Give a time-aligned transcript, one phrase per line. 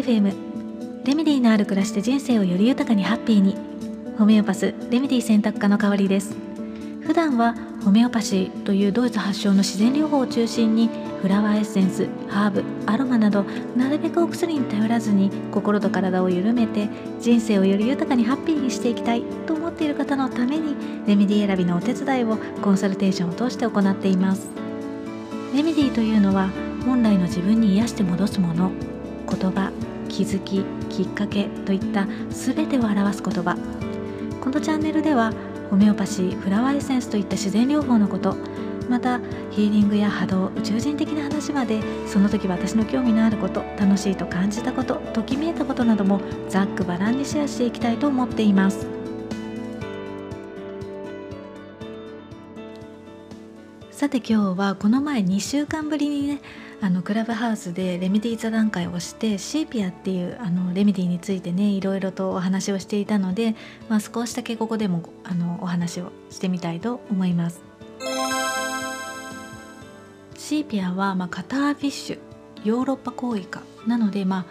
[0.00, 3.56] FM レメディのある暮らしで人生をより豊かにハッピーに。
[4.16, 6.34] ホメオパスレメディ選択科の代わりです。
[7.02, 7.54] 普段は
[7.84, 10.88] ホメオパシーというドイツ発祥の自然療法を中心に
[11.20, 13.44] フラワーエッセンスハーブアロマなど
[13.76, 16.88] なるべくお薬に頼らずに心と体を緩めて
[17.20, 20.76] 人生をより豊かにハッピーにしていきたいと思っている方のために
[21.06, 24.48] レメディ選びのお手伝いをコンサルテーションを通して行っています。
[25.54, 26.48] レメディというのは
[26.86, 28.70] 本来の自分に癒して戻すもの。
[29.30, 29.89] 言葉。
[30.10, 33.56] 気づききっかけといった全てを表す言葉。
[34.40, 35.32] このチャンネルでは
[35.70, 38.36] ホメオパシーフラワーエッセンスといった自然療法のこと
[38.88, 48.99] またヒーリングや波動宇宙人的な話までその時私の興味のあること楽しいと感じたことときめいたことなどもざっくばらんにシェアしていきたいと思っています。
[54.00, 56.40] さて今日はこの前2週間ぶりにね
[56.80, 63.54] あのクラブハウスでレメディ座談会をしてシーピアっていうあのレメディについてねいろいろとお話をしていたので、
[63.90, 67.60] まあ、少しだけここでもあのお話をしてみたいと思います。
[70.34, 72.18] シーピアは、まあ、カターフィッシュ
[72.64, 74.46] ヨーロッパコウイカなのでまあ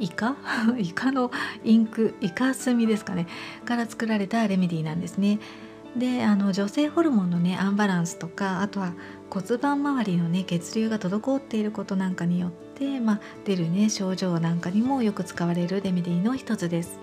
[0.00, 0.34] イカ？
[0.80, 1.30] イカの
[1.62, 3.26] インクイカ墨ですかね
[3.66, 5.40] から作られたレメディーなんですね。
[5.96, 8.94] であの女性ホルモンのねアンバランスとかあとは
[9.30, 16.98] 骨盤周りのね血流が滞っていることなんかによって、まあ、出るね症状なんかにもよく使われるレメディの一つです。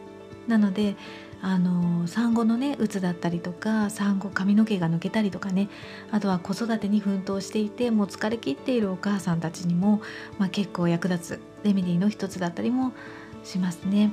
[0.47, 0.95] なので
[1.44, 5.69] あの産後のねうつだったりとか産後髪の毛が抜けたりとかね
[6.12, 10.02] あとは子育てに奮闘していてもう疲れ切っているお母さんたちにも、
[10.38, 12.94] まあ、結構役立つレメディの一つだったりも
[13.44, 14.12] しますね。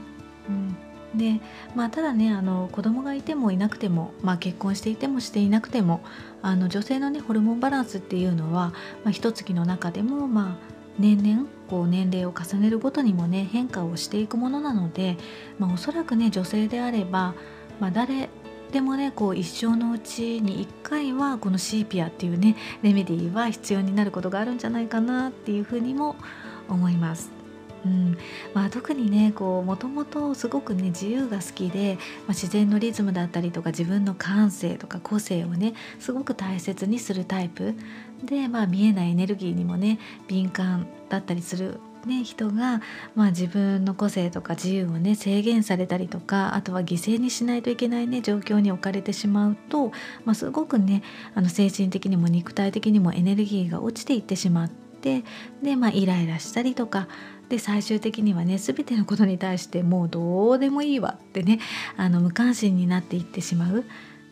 [0.49, 1.41] うんで
[1.75, 6.03] まあ、ただねあの子供がいてもいなくても、まあ、結婚していてもしていなくても
[6.43, 15.17] あの女性の、ね、ホルモンバランスっていうのは、まあ、一月の中でも、まあ、年々こう年齢を重ねるごとにもね変化をしていくものなので、
[15.59, 17.35] まあ、おそらくね女性であれば、
[17.81, 18.29] まあ、誰
[18.73, 26.17] でもねこう一生のうちに1回はこのシーピアっていうねレメディーは必要になることがあるんじゃないかなっていうふうにも
[26.69, 27.38] 思います。
[27.85, 28.19] うん。
[28.55, 37.75] まあ、特にねもともとすごくね自由が好きで、まあ、自然のリズムだったりとか自分の感性とか個性をねすごく大切にするタイプ。
[38.25, 42.81] で、まあ、見えないエネルギーにもね敏感だったりするね、人が、
[43.15, 49.93] まあ、自分の個性とか自由をね制限されたりとかあとは犠牲にしないといけないね状況に置かれてしまうと、
[50.25, 51.03] まあ、すごくね
[51.35, 55.25] あの精神的にも肉体的にもエネルギーが落ちていってしまって
[55.63, 57.09] で、まあ、イライラしたりとか
[57.49, 61.61] で最終的にはね全てのことに対してもうどうでもいいわってね
[61.97, 63.85] あの無関心になっていってしまう。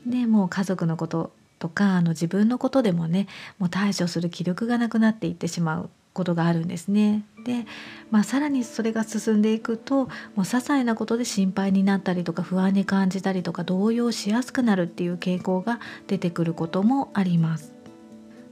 [0.06, 3.27] でもう家族のこととかあの自分のことでもね
[3.59, 7.25] もう対処する気力がなくなっていってしまうことがあるんですね。
[7.44, 7.66] で、
[8.10, 10.06] まあ、さらにそれが進んでいくとも
[10.38, 17.75] う些細なことで心配になったりとか不安に感じたりとか動揺しやすくなるっていう傾向が出てくることもあります。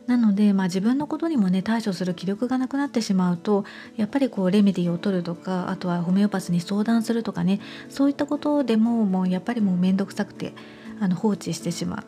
[0.06, 3.64] なので、まあ、自分のことにもね対処する気力がなくなってしまうと
[3.96, 10.52] やっぱりこうレメディーを取るとかあとはホメオパスに相談するとかねそういったことでももうやっぱりもう面倒くさくて
[11.00, 12.04] あの放置してしまう。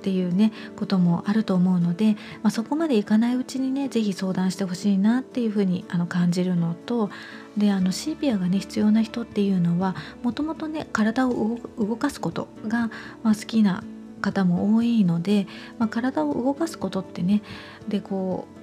[0.00, 7.10] っていうねこともあると思うので、まあ、そこまでいかないうちにね是非相談してほしいなっていうふうにあの感じるのと
[7.58, 12.90] であのシーピアがね必要な人っていうのはもともとね体を動かすことが、
[13.22, 13.84] まあ、好きな
[14.20, 15.46] 方も多いので、
[15.78, 17.42] まあ、体を動かすことってね
[17.88, 18.60] でこう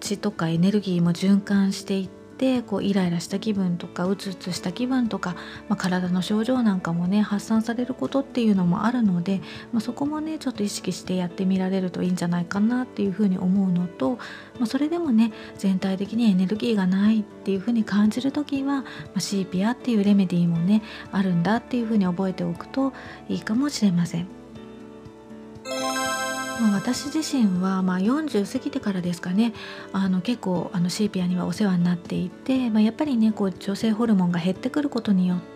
[0.00, 5.34] 血とかエネルギーも循環していってこうイライラした気分とかうつうつした気分とか、
[5.68, 9.40] まあ、体の症状なんかもね発散されることっていうのもあるので、
[9.72, 14.18] まあ、そこもねちょっと意識してやってみられるといいんじゃないかなっていうふうに思うのと、
[14.58, 18.84] ま、それでもね全体的にエネルギーがないっていうふうに感じる時は、ま
[19.16, 22.92] あ、シーピアっていうレメディーもねあるんだっていうふうに覚えておくと
[23.28, 24.43] いいかもしれません。
[26.84, 29.54] 私自身はまあ40過ぎてからですかね。
[29.94, 35.54] あの結構あのシーピアにはお世話になっていて、まあ、やっぱりねこう女性ホルモンが減ってくることによって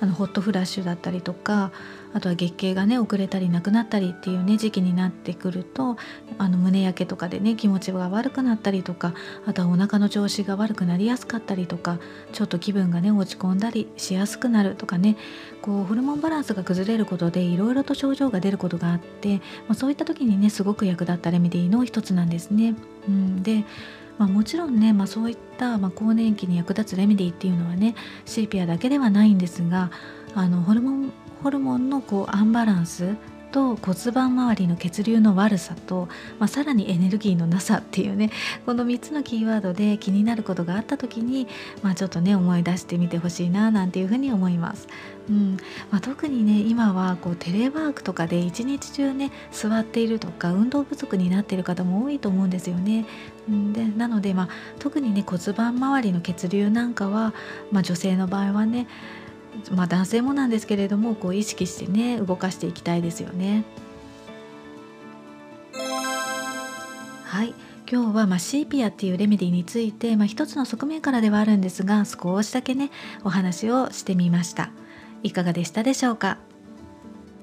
[0.00, 1.70] あのホットフラッシュだったりとか
[2.12, 5.96] あとは月経がね遅れたりなくなったりっていうね時期になってくると
[6.38, 9.12] あの胸焼けとかでね気持ちが悪くなったりとか
[9.44, 11.98] あとはお腹の調子が悪くなりやすかったりとか
[12.32, 15.16] ちょっと気分がね落ち込んだりしやすくなるとかね
[15.60, 22.74] こうホルモンバランスが崩れることでいろいろと症状が出ることがあって、まあ、そういった時にねすごく役立ったレメディーの一つなんですね。
[23.08, 23.64] うん、で
[24.18, 29.90] まあ、もちろんね、まあ、そういった、まあ、更年期に役立つレメディーっていうのはねシーピアだけではないんですが
[30.34, 33.16] あのホルモンホルモンのこうアンバランス
[33.50, 36.08] と骨盤周りの血流の悪さと、
[36.38, 38.30] まあ、さらにエネルギーのなさっていうね
[38.64, 41.46] この3つのキーワードで気になることがあった時に、
[41.82, 44.88] まあ、ちょっとね思い出してみてほしいななんていうふうに思います。
[45.28, 45.56] うん
[45.90, 53.06] まあ、特にね今はこうテレワークとかで一日中ね座っているとか運動不足になっている方も多いと思うんですよね。
[53.72, 57.32] でなので、まあ、特にね骨盤周りの血流なんかは、
[57.72, 58.86] まあ、女性の場合はね
[59.72, 63.64] まあ、男性もなんですけれどもこう意識してね動かしていきたいですよね。
[67.24, 67.54] はい。
[67.88, 72.90] 今日はまシーピアっていうレメディについて、まあ、一つの側面からではあるんですが少しだけね
[73.22, 74.70] お話をしてみました。
[75.22, 76.38] いかがでしたでしょうか？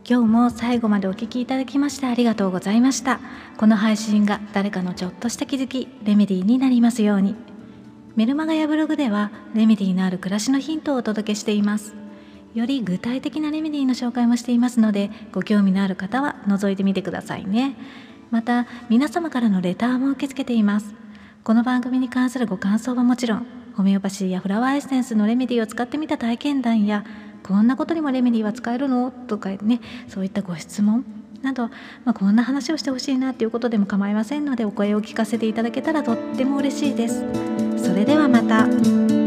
[0.06, 3.22] 今日も最後までお聴きいただきましてありがとうございました。
[3.56, 7.36] この配信が誰かのちょっとした気づきレメディになりますように。
[8.18, 11.96] メルマガやブログではレメディのある暮らしのヒントをお届けしています。
[12.54, 17.76] より具体的なレメディーの紹介もしていますのでご興味のある方は覗いてみてくださいね
[18.30, 20.94] また皆様からのレターも受け付けています
[21.44, 27.04] この番組に関するご感想はもちろんホメオパシーやフラワーエッセンスのレメディーを使ってみた体験談や
[27.42, 29.12] こんなことにもレメディーは使えるの？
[29.12, 31.04] とかねそういったご質問
[31.42, 31.68] など、
[32.06, 37.26] まあ、こんな話をしてほしいなっていうことでも構いませんのでお声を聞かせていただけたらとっても嬉しいです。
[37.78, 39.23] それではまた。